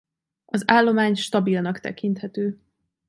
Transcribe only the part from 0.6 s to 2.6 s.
állomány stabilnak tekinthető.